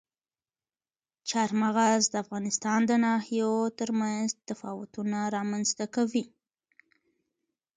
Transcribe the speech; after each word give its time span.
چار 1.29 1.49
مغز 1.61 2.01
د 2.09 2.15
افغانستان 2.23 2.79
د 2.85 2.91
ناحیو 3.05 3.53
ترمنځ 3.79 4.27
تفاوتونه 4.49 5.17
رامنځ 5.35 5.67
ته 5.77 5.85
کوي. 5.95 6.25